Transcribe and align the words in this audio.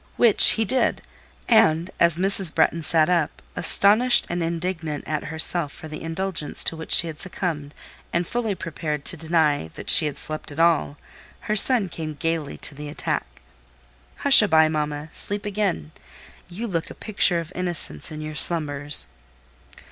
Which 0.17 0.53
he 0.53 0.65
did; 0.65 1.03
and, 1.47 1.91
as 1.99 2.17
Mrs. 2.17 2.55
Bretton 2.55 2.81
sat 2.81 3.07
up—astonished 3.07 4.25
and 4.31 4.41
indignant 4.41 5.07
at 5.07 5.25
herself 5.25 5.71
for 5.71 5.87
the 5.87 6.01
indulgence 6.01 6.63
to 6.63 6.75
which 6.75 6.91
she 6.91 7.05
had 7.05 7.19
succumbed, 7.21 7.75
and 8.11 8.25
fully 8.25 8.55
prepared 8.55 9.05
to 9.05 9.15
deny 9.15 9.67
that 9.75 9.91
she 9.91 10.07
had 10.07 10.17
slept 10.17 10.51
at 10.51 10.59
all—her 10.59 11.55
son 11.55 11.87
came 11.87 12.15
gaily 12.15 12.57
to 12.57 12.73
the 12.73 12.89
attack. 12.89 13.43
"Hushaby, 14.23 14.69
mamma! 14.69 15.09
Sleep 15.11 15.45
again. 15.45 15.91
You 16.49 16.65
look 16.65 16.87
the 16.87 16.95
picture 16.95 17.39
of 17.39 17.51
innocence 17.53 18.11
in 18.11 18.21
your 18.21 18.33
slumbers." 18.33 19.05